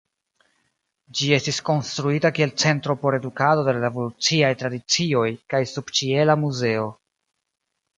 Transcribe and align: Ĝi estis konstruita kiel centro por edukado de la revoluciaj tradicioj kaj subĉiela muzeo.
Ĝi 1.19 1.29
estis 1.37 1.59
konstruita 1.67 2.33
kiel 2.39 2.55
centro 2.65 2.97
por 3.03 3.19
edukado 3.19 3.69
de 3.69 3.77
la 3.79 3.85
revoluciaj 3.87 4.53
tradicioj 4.65 5.31
kaj 5.53 5.65
subĉiela 5.77 6.43
muzeo. 6.47 6.95